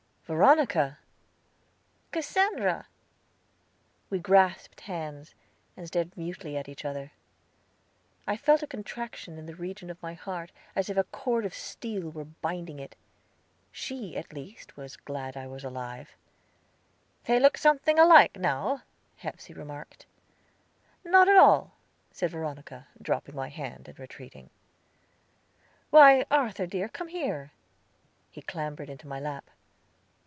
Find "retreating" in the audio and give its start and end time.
23.99-24.49